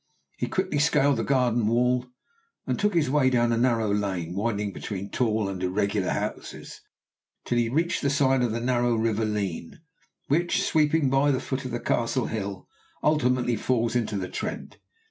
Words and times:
He 0.39 0.47
quickly 0.47 0.79
scaled 0.79 1.17
the 1.17 1.23
garden 1.23 1.67
wall, 1.67 2.07
and 2.65 2.79
took 2.79 2.95
his 2.95 3.07
way 3.11 3.29
down 3.29 3.51
a 3.51 3.55
narrow 3.57 3.93
lane 3.93 4.33
winding 4.33 4.73
between 4.73 5.11
tall 5.11 5.47
and 5.47 5.61
irregular 5.61 6.09
houses, 6.09 6.81
till 7.45 7.59
he 7.59 7.69
reached 7.69 8.01
the 8.01 8.09
side 8.09 8.41
of 8.41 8.51
the 8.51 8.59
narrow 8.61 8.95
river 8.95 9.25
Leen, 9.25 9.79
which, 10.27 10.63
sweeping 10.63 11.11
by 11.11 11.29
the 11.29 11.39
foot 11.39 11.65
of 11.65 11.71
the 11.71 11.79
castle 11.79 12.25
hill, 12.25 12.67
ultimately 13.03 13.55
falls 13.55 13.95
into 13.95 14.17
the 14.17 14.27
Trent. 14.27 14.79